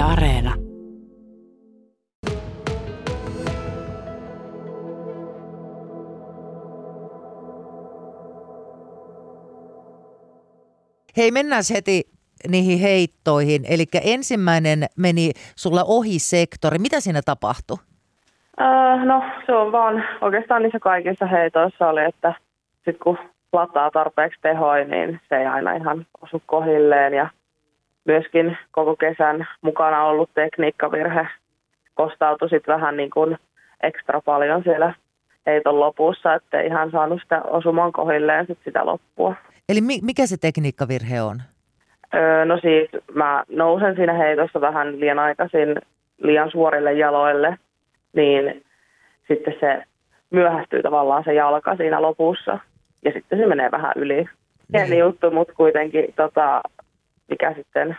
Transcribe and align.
Yle 0.00 0.12
Areena. 0.12 0.54
Hei, 11.16 11.30
mennään 11.30 11.62
heti 11.74 12.02
niihin 12.48 12.78
heittoihin. 12.78 13.62
Eli 13.68 13.84
ensimmäinen 14.04 14.78
meni 14.96 15.30
sulla 15.56 15.84
ohi 15.84 16.18
sektori. 16.18 16.78
Mitä 16.78 17.00
siinä 17.00 17.20
tapahtui? 17.24 17.76
Öö, 18.60 19.04
no 19.04 19.22
se 19.46 19.52
on 19.52 19.72
vaan 19.72 20.04
oikeastaan 20.20 20.62
niissä 20.62 20.78
kaikissa 20.78 21.26
heitoissa 21.26 21.88
oli, 21.88 22.04
että 22.04 22.34
sit 22.84 22.98
kun 22.98 23.18
lataa 23.52 23.90
tarpeeksi 23.90 24.40
tehoi, 24.42 24.84
niin 24.84 25.20
se 25.28 25.36
ei 25.36 25.46
aina 25.46 25.72
ihan 25.72 26.06
osu 26.22 26.42
kohilleen 26.46 27.14
ja 27.14 27.30
myöskin 28.04 28.58
koko 28.70 28.96
kesän 28.96 29.48
mukana 29.60 30.04
ollut 30.04 30.30
tekniikkavirhe 30.34 31.28
kostautui 31.94 32.48
sitten 32.48 32.74
vähän 32.74 32.96
niin 32.96 33.10
kuin 33.10 33.38
ekstra 33.82 34.20
paljon 34.20 34.62
siellä 34.62 34.94
heiton 35.46 35.80
lopussa, 35.80 36.34
että 36.34 36.60
ihan 36.60 36.90
saanut 36.90 37.22
sitä 37.22 37.42
osumaan 37.42 37.92
kohilleen 37.92 38.46
sit 38.46 38.58
sitä 38.64 38.86
loppua. 38.86 39.34
Eli 39.68 39.80
mi- 39.80 40.00
mikä 40.02 40.26
se 40.26 40.36
tekniikkavirhe 40.36 41.22
on? 41.22 41.42
Öö, 42.14 42.44
no 42.44 42.58
siis 42.60 42.88
mä 43.14 43.44
nousen 43.48 43.96
siinä 43.96 44.12
heitossa 44.12 44.60
vähän 44.60 45.00
liian 45.00 45.18
aikaisin 45.18 45.76
liian 46.18 46.50
suorille 46.50 46.92
jaloille, 46.92 47.58
niin 48.12 48.64
sitten 49.28 49.54
se 49.60 49.82
myöhästyy 50.30 50.82
tavallaan 50.82 51.24
se 51.24 51.34
jalka 51.34 51.76
siinä 51.76 52.02
lopussa 52.02 52.58
ja 53.04 53.12
sitten 53.12 53.38
se 53.38 53.46
menee 53.46 53.70
vähän 53.70 53.92
yli. 53.96 54.28
Pieni 54.72 54.98
juttu, 54.98 55.30
mutta 55.30 55.52
kuitenkin 55.52 56.04
tota, 56.16 56.60
mikä 57.30 57.54
sitten 57.56 57.96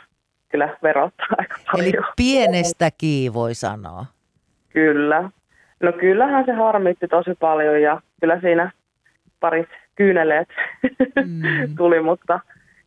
kyllä 0.49 0.77
verottaa 0.83 1.27
aika 1.37 1.55
paljon. 1.71 1.87
Eli 1.87 2.03
pienestäkin 2.15 3.33
voi 3.33 3.55
sanoa. 3.55 4.05
Kyllä. 4.69 5.29
No 5.83 5.91
kyllähän 5.91 6.45
se 6.45 6.51
harmitti 6.53 7.07
tosi 7.07 7.31
paljon 7.39 7.81
ja 7.81 8.01
kyllä 8.21 8.41
siinä 8.41 8.71
parit 9.39 9.69
kyyneleet 9.95 10.49
Mm. 11.25 11.75
tuli, 11.77 12.01
mutta 12.01 12.39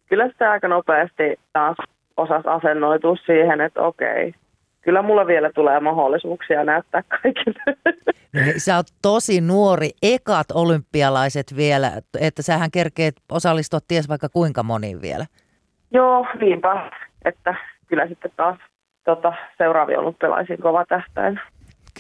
kyllä 0.09 0.29
sitä 0.29 0.51
aika 0.51 0.69
nopeasti 0.69 1.37
taas 1.53 1.77
osasi 2.17 2.49
asennoitua 2.49 3.17
siihen, 3.27 3.61
että 3.61 3.83
okei, 3.83 4.35
kyllä 4.83 5.03
mulla 5.03 5.27
vielä 5.27 5.51
tulee 5.53 5.81
mahdollisuuksia 5.81 6.65
näyttää 6.65 7.03
kaikille. 7.03 7.63
No 8.35 8.41
sä 8.57 8.77
oot 8.77 8.87
tosi 9.03 9.41
nuori, 9.41 9.91
ekat 10.03 10.51
olympialaiset 10.55 11.57
vielä, 11.57 11.93
että 12.21 12.43
sähän 12.43 12.71
kerkeet 12.71 13.15
osallistua 13.33 13.81
ties 13.89 14.09
vaikka 14.09 14.29
kuinka 14.29 14.63
moniin 14.63 15.03
vielä. 15.03 15.27
Joo, 15.95 16.27
niinpä, 16.41 16.91
että 17.25 17.55
kyllä 17.87 18.09
sitten 18.09 18.31
taas 18.37 18.59
tota, 19.05 19.33
seuraavia 19.59 20.01
olympialaisiin 20.01 20.63
kova 20.63 20.85
tähtäin. 20.89 21.41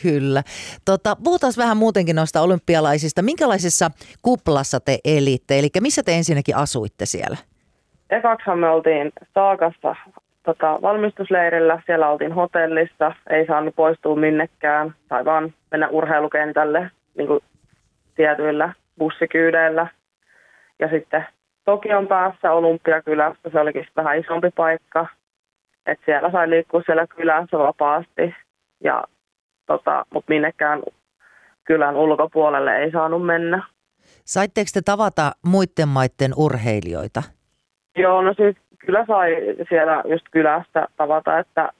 Kyllä. 0.03 0.43
Tota, 0.85 1.17
puhutaan 1.25 1.53
vähän 1.59 1.77
muutenkin 1.77 2.17
noista 2.17 2.41
olympialaisista. 2.41 3.23
Minkälaisessa 3.23 3.91
kuplassa 4.23 4.81
te 4.81 4.99
elitte? 5.05 5.59
Eli 5.59 5.69
missä 5.81 6.03
te 6.03 6.15
ensinnäkin 6.15 6.57
asuitte 6.57 7.07
siellä? 7.07 7.37
Ekaksihan 8.11 8.59
me 8.59 8.69
oltiin 8.69 9.13
Saakassa 9.35 9.97
tota, 10.43 10.79
valmistusleirillä, 10.83 11.83
siellä 11.87 12.09
oltiin 12.09 12.33
hotellissa, 12.33 13.13
ei 13.31 13.47
saanut 13.47 13.77
poistua 13.77 14.17
minnekään, 14.17 14.95
tai 15.09 15.25
vaan 15.25 15.55
mennä 15.71 15.89
urheilukentälle 15.89 16.91
niin 17.19 17.27
kuin 17.27 17.41
tietyillä 18.15 18.73
bussikyydeillä. 18.99 19.87
Ja 20.79 20.89
sitten 20.91 21.27
Tokion 21.65 22.07
päässä 22.07 22.53
Olympiakylässä, 22.53 23.51
se 23.53 23.61
olikin 23.61 23.87
vähän 23.97 24.19
isompi 24.19 24.51
paikka, 24.51 25.07
että 25.87 26.05
siellä 26.05 26.31
sai 26.31 26.51
liikkua 26.51 26.83
siellä 26.87 27.07
kylässä 27.07 27.59
vapaasti, 27.59 28.35
ja 28.85 29.05
tota, 29.67 30.07
mutta 30.15 30.33
minnekään 30.33 30.83
kylän 31.65 31.97
ulkopuolelle 31.97 32.77
ei 32.77 32.91
saanut 32.91 33.27
mennä. 33.27 33.63
Saitteko 34.25 34.71
te 34.75 34.81
tavata 34.85 35.33
muiden 35.47 35.89
maiden 35.89 36.33
urheilijoita? 36.37 37.23
Joo, 37.97 38.23
no 38.23 38.35
siis 38.35 38.57
kyllä 38.87 39.05
sai 39.07 39.31
siellä 39.69 40.03
just 40.09 40.25
kylästä 40.31 40.89
tavata, 40.97 41.39
että, 41.39 41.73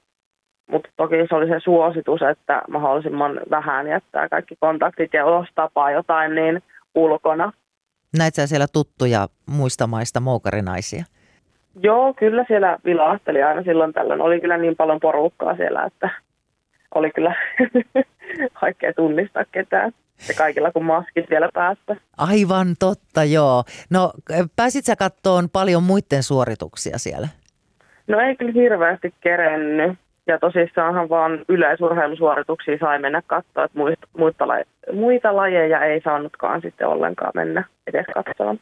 mutta 0.71 0.89
toki 0.97 1.15
se 1.29 1.35
oli 1.35 1.47
se 1.47 1.59
suositus, 1.63 2.21
että 2.21 2.61
mahdollisimman 2.69 3.39
vähän 3.49 3.87
jättää 3.87 4.29
kaikki 4.29 4.55
kontaktit 4.59 5.13
ja 5.13 5.19
jos 5.19 5.47
tapaa 5.55 5.91
jotain 5.91 6.35
niin 6.35 6.63
ulkona. 6.95 7.51
Näit 8.17 8.35
sä 8.35 8.47
siellä 8.47 8.67
tuttuja 8.73 9.27
muista 9.45 9.87
maista 9.87 10.19
moukarinaisia? 10.19 11.03
Joo, 11.83 12.13
kyllä 12.13 12.45
siellä 12.47 12.77
vilahteli 12.85 13.43
aina 13.43 13.63
silloin 13.63 13.93
tällöin. 13.93 14.21
Oli 14.21 14.41
kyllä 14.41 14.57
niin 14.57 14.75
paljon 14.75 14.99
porukkaa 14.99 15.55
siellä, 15.55 15.83
että 15.83 16.09
oli 16.95 17.11
kyllä 17.11 17.35
vaikea 18.61 18.93
tunnistaa 18.93 19.43
ketään. 19.51 19.91
Ja 20.27 20.33
kaikilla 20.37 20.71
kun 20.71 20.85
maskit 20.85 21.29
vielä 21.29 21.49
päästä. 21.53 21.95
Aivan 22.17 22.67
totta, 22.79 23.23
joo. 23.23 23.63
No 23.89 24.13
pääsit 24.55 24.85
sä 24.85 24.95
kattoon 24.95 25.49
paljon 25.49 25.83
muiden 25.83 26.23
suorituksia 26.23 26.97
siellä? 26.97 27.27
No 28.07 28.19
ei 28.19 28.35
kyllä 28.35 28.51
hirveästi 28.51 29.13
kerennyt. 29.21 29.97
Ja 30.27 30.39
tosissaanhan 30.39 31.09
vaan 31.09 31.45
yleisurheilusuorituksia 31.49 32.77
sai 32.77 32.99
mennä 32.99 33.21
katsoa, 33.27 33.63
että 33.63 33.77
muita, 33.77 34.07
muita, 34.17 34.47
laje, 34.47 34.63
muita 34.93 35.35
lajeja 35.35 35.85
ei 35.85 36.01
saanutkaan 36.01 36.61
sitten 36.61 36.87
ollenkaan 36.87 37.31
mennä 37.35 37.63
edes 37.87 38.05
katsomaan. 38.13 38.59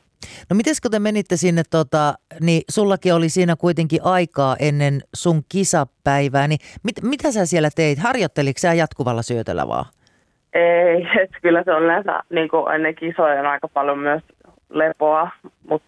No 0.50 0.56
miten 0.56 0.74
kun 0.82 0.92
te 0.92 1.00
menitte 1.00 1.36
sinne, 1.38 1.64
tota, 1.72 2.14
niin 2.42 2.62
sullakin 2.70 3.14
oli 3.14 3.30
siinä 3.30 3.56
kuitenkin 3.56 4.00
aikaa 4.04 4.56
ennen 4.60 5.02
sun 5.16 5.42
kisapäivää, 5.50 6.48
niin 6.48 6.60
mit, 6.84 6.96
mitä 7.02 7.32
sä 7.32 7.46
siellä 7.46 7.70
teit? 7.76 8.00
Harjoitteliko 8.00 8.60
sä 8.60 8.74
jatkuvalla 8.74 9.22
syötöllä 9.22 9.68
vaan? 9.68 9.86
Ei, 10.54 11.08
että 11.24 11.38
kyllä 11.42 11.64
se 11.64 11.72
on 11.72 11.84
yleensä 11.84 12.24
niin 12.30 12.50
ennen 12.76 12.96
kisoja 12.96 13.40
on 13.40 13.46
aika 13.46 13.68
paljon 13.68 14.00
myös 14.00 14.24
lepoa, 14.70 15.30
mutta 15.70 15.88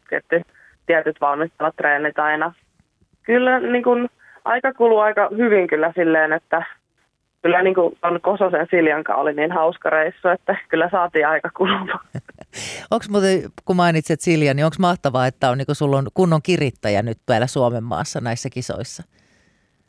tietyt 0.86 1.22
valmistavat 1.22 1.76
treenit 1.76 2.20
aina. 2.20 2.54
Kyllä 3.24 3.60
niin 3.60 3.84
kuin, 3.84 4.10
aika 4.46 4.74
kuluu 4.74 5.00
aika 5.00 5.30
hyvin 5.38 5.68
kyllä 5.68 5.92
silleen, 5.96 6.34
että 6.34 6.64
kyllä 7.42 7.64
niin 7.64 7.76
kuin 7.76 7.98
on 8.04 8.22
Kososen 8.22 8.68
Siljanka 8.72 9.16
oli 9.16 9.34
niin 9.34 9.52
hauska 9.52 9.90
reissu, 9.90 10.28
että 10.28 10.56
kyllä 10.70 10.90
saatiin 10.92 11.28
aika 11.28 11.50
kulumaan. 11.58 12.00
Onko 12.92 13.06
muuten, 13.10 13.40
kun 13.66 13.76
mainitset 13.76 14.22
Silja, 14.22 14.54
niin 14.54 14.66
onko 14.66 14.76
mahtavaa, 14.80 15.28
että 15.28 15.50
on, 15.50 15.58
niin 15.58 15.66
kuin 15.66 15.76
sulla 15.76 15.98
on 15.98 16.08
kunnon 16.14 16.42
kirittäjä 16.42 17.02
nyt 17.02 17.18
täällä 17.26 17.48
Suomen 17.48 17.84
maassa 17.84 18.22
näissä 18.22 18.50
kisoissa? 18.50 19.04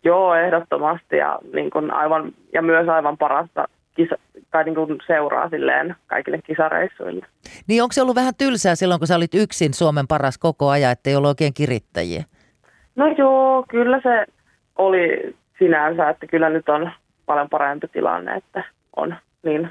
Joo, 0.05 0.34
ehdottomasti 0.34 1.17
ja, 1.17 1.38
niin 1.53 1.71
kuin 1.71 1.91
aivan, 1.91 2.33
ja 2.53 2.62
myös 2.62 2.88
aivan 2.88 3.19
parasta 3.19 3.69
kisa, 3.94 4.15
tai 4.50 4.65
niin 4.65 4.75
kuin 4.75 4.99
seuraa 5.06 5.49
silleen 5.49 5.97
kaikille 6.06 6.38
kisareissuille. 6.47 7.27
Niin 7.69 7.83
onko 7.83 7.93
se 7.93 8.03
ollut 8.03 8.17
vähän 8.17 8.34
tylsää 8.38 8.75
silloin, 8.75 9.00
kun 9.00 9.06
sä 9.06 9.17
olit 9.17 9.34
yksin 9.34 9.75
Suomen 9.75 10.06
paras 10.06 10.38
koko 10.38 10.69
ajan, 10.69 10.93
ettei 10.93 11.17
ollut 11.17 11.28
oikein 11.28 11.55
kirittäjiä? 11.55 12.25
No 12.97 13.06
joo, 13.19 13.65
kyllä 13.69 14.00
se 14.03 14.27
oli 14.76 15.37
sinänsä, 15.59 16.10
että 16.10 16.26
kyllä 16.26 16.48
nyt 16.48 16.69
on 16.69 16.91
paljon 17.26 17.48
parempi 17.48 17.88
tilanne, 17.88 18.34
että 18.34 18.64
on 18.97 19.16
niin 19.42 19.70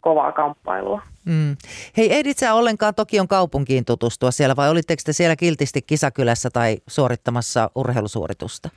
kovaa 0.00 0.32
kamppailua. 0.32 1.02
Mm. 1.24 1.56
Hei, 1.96 2.14
ehdit 2.14 2.38
sä 2.38 2.54
ollenkaan 2.54 2.94
Tokion 2.94 3.28
kaupunkiin 3.28 3.84
tutustua 3.84 4.30
siellä 4.30 4.56
vai 4.56 4.70
olitteko 4.70 5.02
te 5.06 5.12
siellä 5.12 5.36
kiltisti 5.36 5.82
kisakylässä 5.82 6.50
tai 6.52 6.76
suorittamassa 6.86 7.70
urheilusuoritusta? 7.74 8.68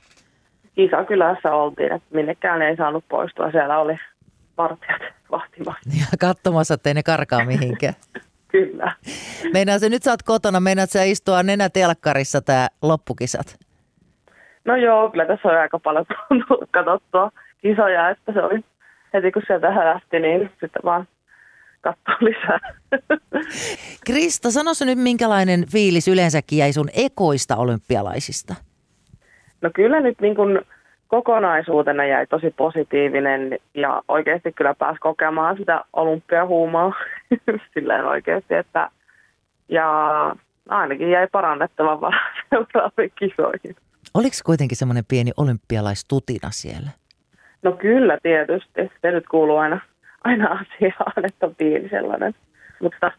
Kisakylässä 0.74 1.54
oltiin, 1.54 1.92
että 1.92 2.08
minnekään 2.14 2.62
ei 2.62 2.76
saanut 2.76 3.04
poistua. 3.08 3.50
Siellä 3.50 3.78
oli 3.78 3.96
partijat 4.56 5.02
vahtimassa. 5.30 5.90
Ja 6.00 6.06
katsomassa, 6.20 6.74
ettei 6.74 6.94
ne 6.94 7.02
karkaa 7.02 7.44
mihinkään. 7.44 7.94
Kyllä. 8.52 8.92
Meinaa 9.52 9.78
se, 9.78 9.88
nyt 9.88 10.02
sä 10.02 10.10
oot 10.10 10.22
kotona, 10.22 10.60
meinaat 10.60 10.90
sä 10.90 11.02
istua 11.02 11.42
nenätelkkarissa 11.42 12.40
tää 12.40 12.68
loppukisat? 12.82 13.58
No 14.64 14.76
joo, 14.76 15.10
kyllä 15.10 15.26
tässä 15.26 15.48
on 15.48 15.58
aika 15.58 15.78
paljon 15.78 16.06
tullut 16.28 16.70
katsottua 16.70 17.30
kisoja, 17.62 18.10
että 18.10 18.32
se 18.32 18.42
oli 18.42 18.64
heti 19.14 19.32
kun 19.32 19.42
sieltä 19.46 19.70
hälähti, 19.70 20.20
niin 20.20 20.50
sitten 20.60 20.82
vaan 20.84 21.08
katsoa 21.80 22.16
lisää. 22.20 22.58
Krista, 24.06 24.50
sano 24.50 24.74
se 24.74 24.84
nyt 24.84 24.98
minkälainen 24.98 25.64
fiilis 25.72 26.08
yleensäkin 26.08 26.58
jäi 26.58 26.72
sun 26.72 26.88
ekoista 26.96 27.56
olympialaisista? 27.56 28.54
No 29.62 29.70
kyllä 29.74 30.00
nyt 30.00 30.20
niin 30.20 30.34
kuin 30.34 30.60
kokonaisuutena 31.08 32.04
jäi 32.04 32.26
tosi 32.26 32.54
positiivinen 32.56 33.58
ja 33.74 34.02
oikeasti 34.08 34.52
kyllä 34.52 34.74
pääsi 34.74 34.98
kokemaan 35.00 35.56
sitä 35.56 35.84
olympiahuumaa 35.92 36.92
silleen 37.74 38.04
oikeasti, 38.04 38.54
että 38.54 38.90
ja 39.68 39.86
ainakin 40.68 41.10
jäi 41.10 41.26
parannettavan 41.32 42.00
varaa 42.00 42.32
seuraaviin 42.50 43.12
kisoihin. 43.18 43.76
Oliko 44.14 44.36
kuitenkin 44.46 44.76
semmoinen 44.76 45.04
pieni 45.08 45.30
olympialaistutina 45.36 46.50
siellä? 46.50 46.90
No 47.62 47.72
kyllä 47.72 48.18
tietysti, 48.22 48.90
se 49.02 49.10
nyt 49.10 49.24
kuuluu 49.30 49.56
aina, 49.56 49.80
aina 50.24 50.46
asiaan, 50.46 51.24
että 51.24 51.46
on 51.46 51.54
pieni 51.54 51.88
sellainen, 51.88 52.34
mutta 52.82 53.12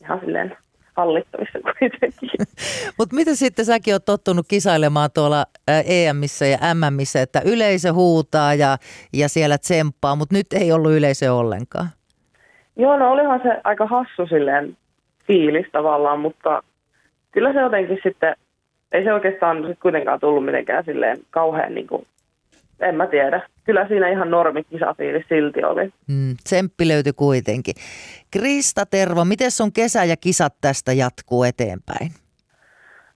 ihan 0.00 0.20
silleen 0.20 0.56
hallittavissa 0.96 1.58
kuitenkin. 1.58 2.30
Mutta 2.98 3.16
mitä 3.16 3.34
sitten 3.34 3.64
säkin 3.64 3.94
oot 3.94 4.04
tottunut 4.04 4.46
kisailemaan 4.48 5.10
tuolla 5.14 5.44
EMissä 5.86 6.46
ja 6.46 6.58
MMissä, 6.74 7.22
että 7.22 7.42
yleisö 7.44 7.92
huutaa 7.92 8.54
ja, 8.54 8.76
ja 9.12 9.28
siellä 9.28 9.58
tsemppaa, 9.58 10.16
mutta 10.16 10.34
nyt 10.34 10.52
ei 10.52 10.72
ollut 10.72 10.92
yleisö 10.92 11.34
ollenkaan. 11.34 11.88
Joo, 12.76 12.96
no 12.96 13.12
olihan 13.12 13.40
se 13.42 13.60
aika 13.64 13.86
hassu 13.86 14.26
silleen 14.26 14.76
fiilis 15.26 15.66
tavallaan, 15.72 16.20
mutta 16.20 16.62
kyllä 17.32 17.52
se 17.52 17.60
jotenkin 17.60 17.98
sitten, 18.02 18.36
ei 18.92 19.04
se 19.04 19.12
oikeastaan 19.12 19.66
sit 19.66 19.78
kuitenkaan 19.78 20.20
tullut 20.20 20.44
mitenkään 20.44 20.84
silleen 20.84 21.18
kauhean 21.30 21.74
niin 21.74 21.86
kuin, 21.86 22.06
en 22.80 22.94
mä 22.94 23.06
tiedä. 23.06 23.40
Kyllä 23.64 23.88
siinä 23.88 24.08
ihan 24.08 24.30
normi 24.30 24.64
kisafiilis 24.64 25.24
silti 25.28 25.64
oli. 25.64 25.92
Mm, 26.06 26.36
tsemppi 26.44 26.88
löytyi 26.88 27.12
kuitenkin. 27.12 27.74
Krista 28.30 28.86
Tervo, 28.86 29.24
miten 29.24 29.50
sun 29.50 29.72
kesä 29.72 30.04
ja 30.04 30.16
kisat 30.16 30.54
tästä 30.60 30.92
jatkuu 30.92 31.44
eteenpäin? 31.44 32.10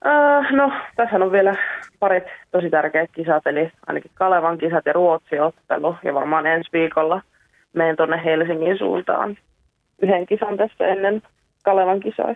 Öö, 0.05 0.51
no, 0.51 0.71
tässä 0.95 1.15
on 1.15 1.31
vielä 1.31 1.53
parit 1.99 2.23
tosi 2.51 2.69
tärkeät 2.69 3.09
kisat, 3.15 3.47
eli 3.47 3.71
ainakin 3.87 4.11
Kalevan 4.13 4.57
kisat 4.57 4.85
ja 4.85 4.93
Ruotsi 4.93 5.39
ottelu. 5.39 5.95
Ja 6.03 6.13
varmaan 6.13 6.45
ensi 6.45 6.69
viikolla 6.73 7.21
menen 7.73 7.95
tuonne 7.95 8.21
Helsingin 8.25 8.77
suuntaan 8.77 9.37
yhden 10.01 10.25
kisan 10.25 10.57
tässä 10.57 10.87
ennen 10.87 11.21
Kalevan 11.63 11.99
kisoja. 11.99 12.35